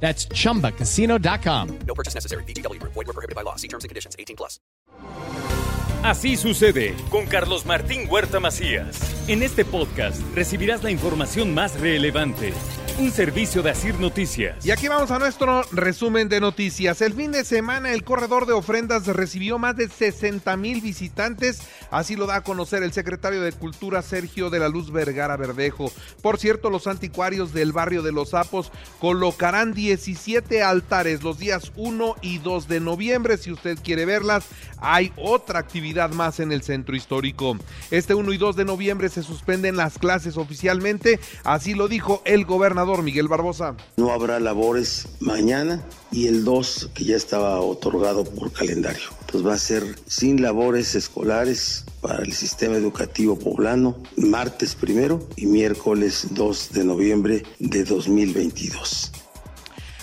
[0.00, 1.78] That's chumbacasino.com.
[1.86, 2.44] No purchase necessary.
[2.44, 2.80] BGW.
[2.82, 3.56] Void were prohibited by law.
[3.56, 4.14] See terms and conditions.
[4.18, 4.60] 18 plus.
[6.02, 8.96] Así sucede con Carlos Martín Huerta Macías.
[9.28, 12.52] En este podcast recibirás la información más relevante.
[12.98, 14.64] Un servicio de Asir Noticias.
[14.64, 17.02] Y aquí vamos a nuestro resumen de noticias.
[17.02, 21.60] El fin de semana el corredor de ofrendas recibió más de 60 mil visitantes.
[21.90, 25.92] Así lo da a conocer el secretario de Cultura Sergio de la Luz Vergara Verdejo.
[26.22, 32.16] Por cierto, los anticuarios del barrio de Los Sapos colocarán 17 altares los días 1
[32.22, 33.36] y 2 de noviembre.
[33.36, 34.46] Si usted quiere verlas,
[34.78, 37.58] hay otra actividad más en el centro histórico.
[37.90, 41.20] Este 1 y 2 de noviembre se suspenden las clases oficialmente.
[41.44, 43.76] Así lo dijo el gobernador Miguel Barbosa.
[43.96, 49.08] No habrá labores mañana y el 2 que ya estaba otorgado por calendario.
[49.22, 55.46] Entonces va a ser sin labores escolares para el sistema educativo poblano, martes primero y
[55.46, 59.12] miércoles 2 de noviembre de 2022.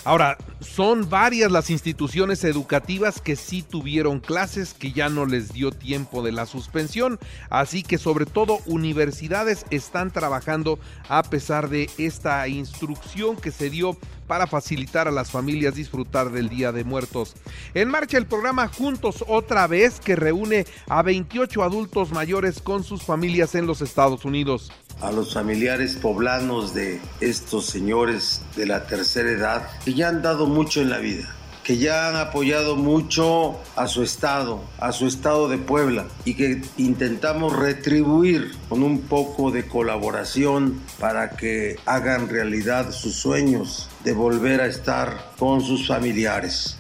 [0.06, 5.72] Ahora, son varias las instituciones educativas que sí tuvieron clases, que ya no les dio
[5.72, 12.46] tiempo de la suspensión, así que sobre todo universidades están trabajando a pesar de esta
[12.50, 17.36] instrucción que se dio para facilitar a las familias disfrutar del Día de Muertos.
[17.74, 23.04] En marcha el programa Juntos otra vez que reúne a 28 adultos mayores con sus
[23.04, 29.32] familias en los Estados Unidos a los familiares poblanos de estos señores de la tercera
[29.32, 33.88] edad que ya han dado mucho en la vida que ya han apoyado mucho a
[33.88, 39.68] su estado, a su estado de Puebla y que intentamos retribuir con un poco de
[39.68, 46.78] colaboración para que hagan realidad sus sueños de volver a estar con sus familiares.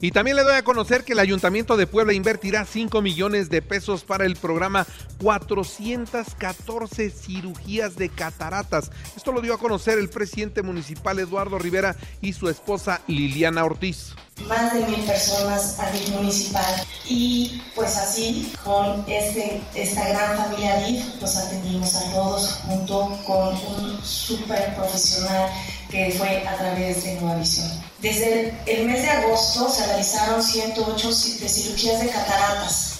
[0.00, 3.62] Y también le doy a conocer que el Ayuntamiento de Puebla invertirá 5 millones de
[3.62, 4.86] pesos para el programa
[5.20, 8.90] 414 cirugías de cataratas.
[9.16, 14.14] Esto lo dio a conocer el presidente municipal Eduardo Rivera y su esposa Liliana Ortiz
[14.46, 20.76] más de mil personas a nivel municipal y pues así con este, esta gran familia
[20.86, 25.50] DIF los atendimos a todos junto con un súper profesional
[25.90, 27.87] que fue a través de Nueva Visión.
[28.00, 32.98] Desde el mes de agosto se realizaron 108 de cirugías de cataratas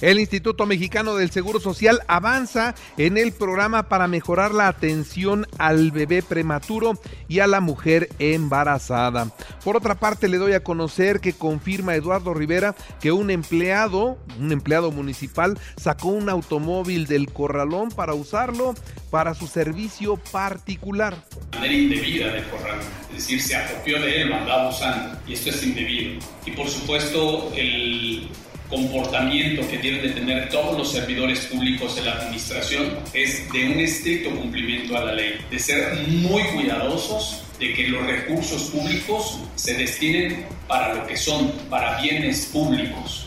[0.00, 5.90] el Instituto Mexicano del Seguro Social avanza en el programa para mejorar la atención al
[5.90, 6.92] bebé prematuro
[7.26, 9.32] y a la mujer embarazada.
[9.64, 14.52] Por otra parte, le doy a conocer que confirma Eduardo Rivera que un empleado, un
[14.52, 18.74] empleado municipal, sacó un automóvil del corralón para usarlo
[19.10, 21.16] para su servicio particular.
[21.58, 25.50] Manera indebida del corralón, es decir, se apropió de él, lo andaba usando, y esto
[25.50, 26.20] es indebido.
[26.46, 28.28] Y por supuesto, el
[28.70, 33.80] comportamiento que deben de tener todos los servidores públicos de la administración es de un
[33.80, 39.74] estricto cumplimiento a la ley, de ser muy cuidadosos de que los recursos públicos se
[39.74, 43.26] destinen para lo que son, para bienes públicos.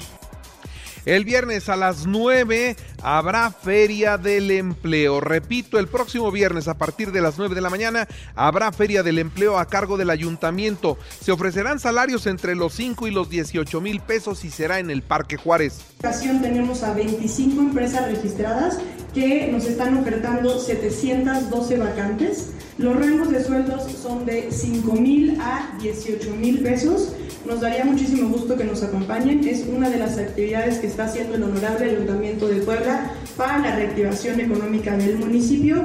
[1.05, 5.19] El viernes a las 9 habrá Feria del Empleo.
[5.19, 9.17] Repito, el próximo viernes a partir de las 9 de la mañana habrá Feria del
[9.17, 10.99] Empleo a cargo del ayuntamiento.
[11.19, 15.01] Se ofrecerán salarios entre los 5 y los 18 mil pesos y será en el
[15.01, 15.79] Parque Juárez.
[16.03, 18.77] En ocasión tenemos a 25 empresas registradas
[19.15, 22.51] que nos están ofertando 712 vacantes.
[22.77, 27.15] Los rangos de sueldos son de 5 mil a 18 mil pesos.
[27.45, 29.47] Nos daría muchísimo gusto que nos acompañen.
[29.47, 33.75] Es una de las actividades que está haciendo el Honorable Ayuntamiento de Puebla para la
[33.75, 35.83] reactivación económica del municipio.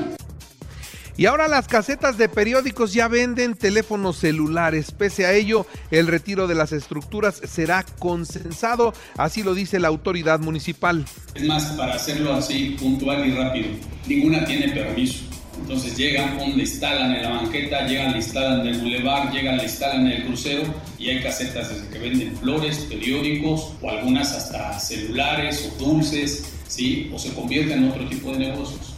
[1.18, 4.92] Y ahora las casetas de periódicos ya venden teléfonos celulares.
[4.92, 10.40] Pese a ello, el retiro de las estructuras será consensado, así lo dice la autoridad
[10.40, 11.06] municipal.
[11.34, 13.68] Es más, para hacerlo así puntual y rápido,
[14.06, 15.24] ninguna tiene permiso.
[15.58, 19.64] Entonces llegan, le instalan en la banqueta, llegan, le instalan en el bulevar, llegan, le
[19.64, 20.62] instalan en el crucero
[20.98, 27.10] y hay casetas desde que venden flores, periódicos o algunas hasta celulares o dulces, ¿sí?
[27.14, 28.96] O se convierten en otro tipo de negocios.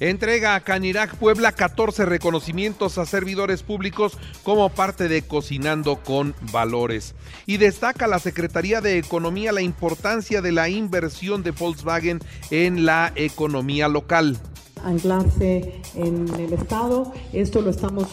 [0.00, 7.16] Entrega a Canirac Puebla 14 reconocimientos a servidores públicos como parte de Cocinando con Valores.
[7.46, 12.20] Y destaca la Secretaría de Economía la importancia de la inversión de Volkswagen
[12.52, 14.38] en la economía local.
[14.84, 17.12] Anclarse en el Estado.
[17.32, 18.06] Esto lo estamos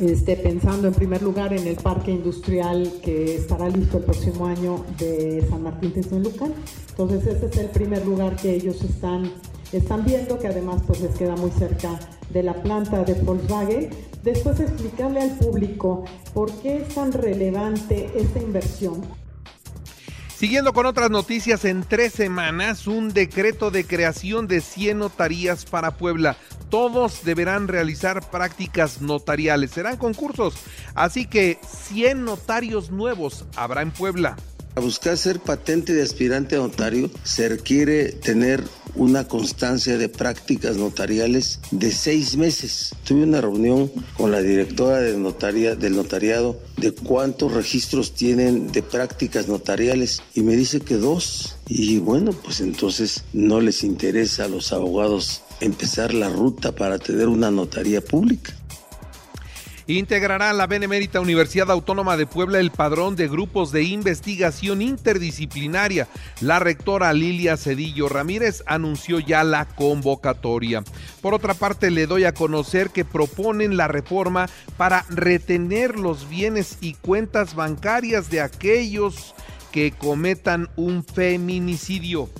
[0.00, 4.84] este, pensando en primer lugar en el parque industrial que estará listo el próximo año
[4.98, 6.54] de San Martín Texmelucan.
[6.90, 9.30] Entonces este es el primer lugar que ellos están,
[9.72, 11.98] están viendo, que además pues les queda muy cerca
[12.30, 13.90] de la planta de Volkswagen.
[14.22, 19.21] Después explicarle al público por qué es tan relevante esta inversión.
[20.42, 25.96] Siguiendo con otras noticias, en tres semanas un decreto de creación de 100 notarías para
[25.96, 26.36] Puebla.
[26.68, 30.54] Todos deberán realizar prácticas notariales, serán concursos,
[30.96, 34.34] así que 100 notarios nuevos habrá en Puebla.
[34.74, 40.76] Para buscar ser patente de aspirante a notario se requiere tener una constancia de prácticas
[40.76, 42.94] notariales de seis meses.
[43.04, 48.82] Tuve una reunión con la directora de notaria, del notariado de cuántos registros tienen de
[48.82, 51.56] prácticas notariales y me dice que dos.
[51.68, 57.28] Y bueno, pues entonces no les interesa a los abogados empezar la ruta para tener
[57.28, 58.52] una notaría pública.
[59.92, 66.08] Integrará la Benemérita Universidad Autónoma de Puebla el padrón de grupos de investigación interdisciplinaria.
[66.40, 70.82] La rectora Lilia Cedillo Ramírez anunció ya la convocatoria.
[71.20, 74.48] Por otra parte, le doy a conocer que proponen la reforma
[74.78, 79.34] para retener los bienes y cuentas bancarias de aquellos
[79.72, 82.30] que cometan un feminicidio.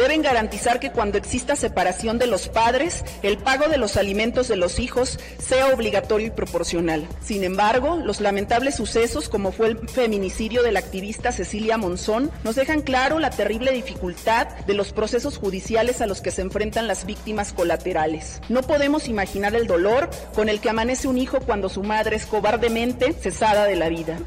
[0.00, 4.56] Deben garantizar que cuando exista separación de los padres, el pago de los alimentos de
[4.56, 7.06] los hijos sea obligatorio y proporcional.
[7.22, 12.54] Sin embargo, los lamentables sucesos, como fue el feminicidio de la activista Cecilia Monzón, nos
[12.54, 17.04] dejan claro la terrible dificultad de los procesos judiciales a los que se enfrentan las
[17.04, 18.40] víctimas colaterales.
[18.48, 22.24] No podemos imaginar el dolor con el que amanece un hijo cuando su madre es
[22.24, 24.18] cobardemente cesada de la vida.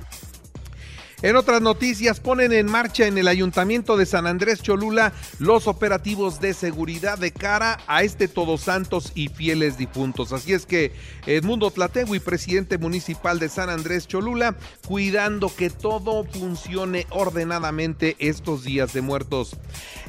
[1.24, 6.42] En otras noticias, ponen en marcha en el Ayuntamiento de San Andrés Cholula los operativos
[6.42, 10.34] de seguridad de cara a este Todos Santos y fieles difuntos.
[10.34, 10.92] Así es que
[11.26, 18.92] Edmundo Tlategui, presidente municipal de San Andrés Cholula, cuidando que todo funcione ordenadamente estos días
[18.92, 19.56] de muertos.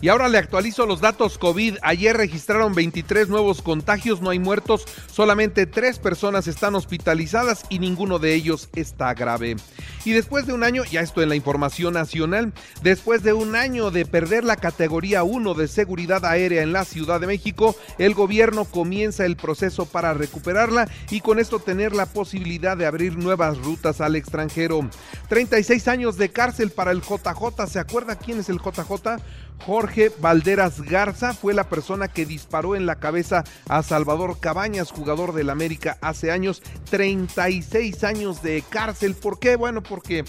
[0.00, 1.76] Y ahora le actualizo los datos COVID.
[1.82, 8.18] Ayer registraron 23 nuevos contagios, no hay muertos, solamente tres personas están hospitalizadas y ninguno
[8.18, 9.56] de ellos está grave.
[10.04, 12.52] Y después de un año, ya esto en la información nacional,
[12.82, 17.20] después de un año de perder la categoría 1 de seguridad aérea en la Ciudad
[17.20, 22.76] de México, el gobierno comienza el proceso para recuperarla y con esto tener la posibilidad
[22.76, 24.88] de abrir nuevas rutas al extranjero.
[25.28, 27.66] 36 años de cárcel para el JJ.
[27.66, 29.20] ¿Se acuerda quién es el JJ?
[29.64, 29.83] Jorge
[30.18, 35.50] Valderas Garza fue la persona que disparó en la cabeza a Salvador Cabañas, jugador del
[35.50, 39.14] América hace años, 36 años de cárcel.
[39.14, 39.56] ¿Por qué?
[39.56, 40.24] Bueno, porque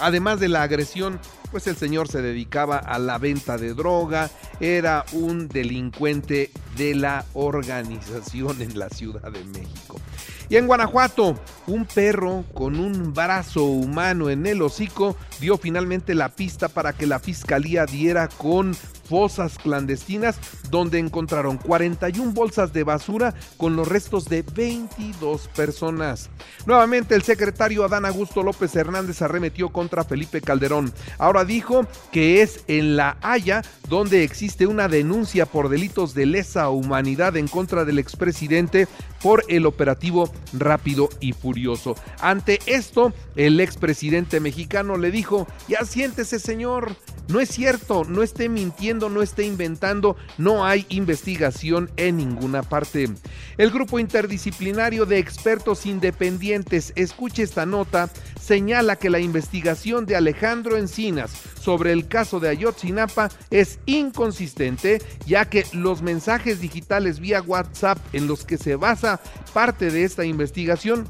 [0.00, 1.18] además de la agresión,
[1.50, 4.30] pues el señor se dedicaba a la venta de droga,
[4.60, 10.00] era un delincuente de la organización en la Ciudad de México.
[10.48, 11.36] Y en Guanajuato,
[11.68, 17.06] un perro con un brazo humano en el hocico dio finalmente la pista para que
[17.06, 18.74] la fiscalía diera con
[19.10, 20.38] fosas clandestinas
[20.70, 26.30] donde encontraron 41 bolsas de basura con los restos de 22 personas.
[26.64, 30.92] Nuevamente el secretario Adán Augusto López Hernández arremetió contra Felipe Calderón.
[31.18, 36.70] Ahora dijo que es en La Haya donde existe una denuncia por delitos de lesa
[36.70, 38.86] humanidad en contra del expresidente
[39.20, 41.96] por el operativo rápido y furioso.
[42.20, 46.94] Ante esto, el expresidente mexicano le dijo, ya siéntese señor,
[47.30, 53.08] no es cierto, no esté mintiendo, no esté inventando, no hay investigación en ninguna parte.
[53.56, 58.10] El grupo interdisciplinario de expertos independientes, escuche esta nota,
[58.40, 65.44] señala que la investigación de Alejandro Encinas sobre el caso de Ayotzinapa es inconsistente, ya
[65.44, 69.20] que los mensajes digitales vía WhatsApp en los que se basa
[69.52, 71.06] parte de esta investigación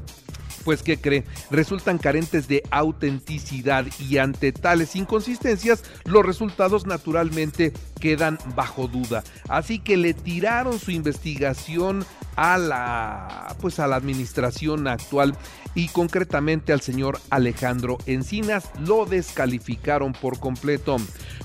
[0.63, 1.23] pues ¿qué cree?
[1.49, 9.23] Resultan carentes de autenticidad y ante tales inconsistencias los resultados naturalmente quedan bajo duda.
[9.47, 15.35] Así que le tiraron su investigación a la pues a la administración actual
[15.75, 20.97] y concretamente al señor Alejandro Encinas lo descalificaron por completo.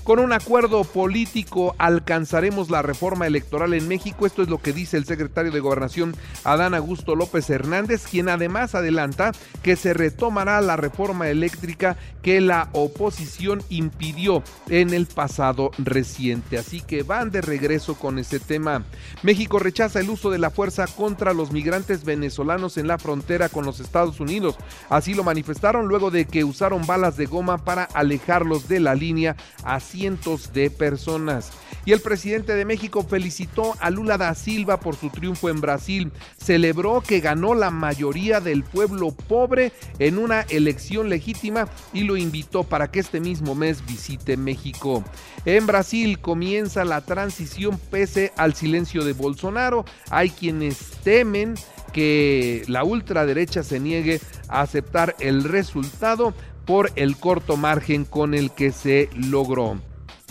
[0.03, 4.97] Con un acuerdo político alcanzaremos la reforma electoral en México, esto es lo que dice
[4.97, 9.31] el secretario de Gobernación Adán Augusto López Hernández, quien además adelanta
[9.63, 16.57] que se retomará la reforma eléctrica que la oposición impidió en el pasado reciente.
[16.57, 18.83] Así que van de regreso con ese tema.
[19.23, 23.65] México rechaza el uso de la fuerza contra los migrantes venezolanos en la frontera con
[23.65, 24.55] los Estados Unidos.
[24.89, 29.35] Así lo manifestaron luego de que usaron balas de goma para alejarlos de la línea
[29.63, 31.51] a cientos de personas.
[31.85, 36.11] Y el presidente de México felicitó a Lula da Silva por su triunfo en Brasil.
[36.37, 42.65] Celebró que ganó la mayoría del pueblo pobre en una elección legítima y lo invitó
[42.65, 45.01] para que este mismo mes visite México.
[45.45, 49.85] En Brasil comienza la transición pese al silencio de Bolsonaro.
[50.09, 50.29] Hay
[51.03, 51.55] temen
[51.93, 56.33] que la ultraderecha se niegue a aceptar el resultado
[56.65, 59.79] por el corto margen con el que se logró.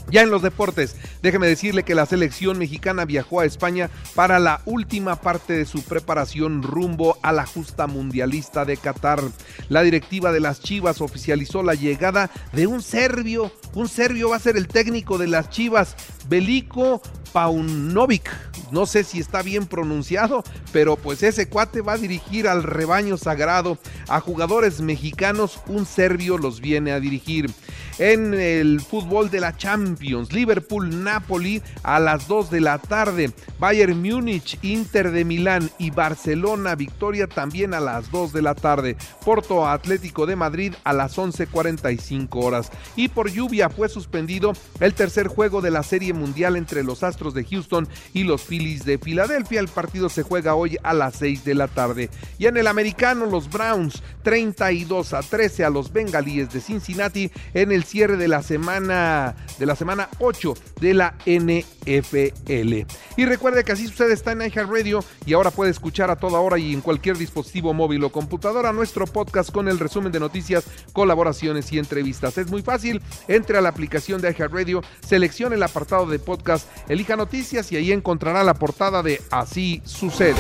[0.09, 4.61] Ya en los deportes, déjeme decirle que la selección mexicana viajó a España para la
[4.65, 9.21] última parte de su preparación rumbo a la justa mundialista de Qatar.
[9.69, 13.51] La directiva de las Chivas oficializó la llegada de un serbio.
[13.75, 15.97] Un serbio va a ser el técnico de las Chivas,
[16.29, 17.03] Belico
[17.37, 18.31] Paunovic.
[18.71, 23.19] No sé si está bien pronunciado, pero pues ese cuate va a dirigir al rebaño
[23.19, 23.77] sagrado.
[24.09, 27.51] A jugadores mexicanos, un serbio los viene a dirigir.
[27.99, 33.31] En el fútbol de la Champions, Liverpool-Napoli a las 2 de la tarde.
[33.59, 38.99] Bayern Múnich, Inter de Milán y Barcelona, victoria también a las 2 de la tarde.
[39.25, 42.71] Porto Atlético de Madrid a las 11.45 horas.
[42.97, 47.33] Y por lluvia fue suspendido el tercer juego de la Serie Mundial entre los Astros
[47.33, 49.61] de Houston y los Phillies de Filadelfia.
[49.61, 52.11] El partido se juega hoy a las 6 de la tarde.
[52.39, 57.73] Y en el americano, los Browns 32 a 13 a los Bengalíes de Cincinnati en
[57.73, 62.87] el cierre de la semana de la semana 8 de la NFL.
[63.17, 66.59] Y recuerde que así sucede está en iHeartRadio y ahora puede escuchar a toda hora
[66.59, 71.73] y en cualquier dispositivo móvil o computadora nuestro podcast con el resumen de noticias, colaboraciones
[71.73, 72.37] y entrevistas.
[72.39, 77.17] Es muy fácil, entre a la aplicación de iHeartRadio, seleccione el apartado de podcast, elija
[77.17, 80.35] noticias y ahí encontrará la portada de Así sucede.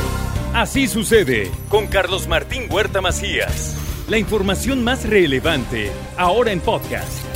[0.55, 3.76] Así sucede con Carlos Martín Huerta Macías.
[4.09, 7.36] La información más relevante ahora en podcast.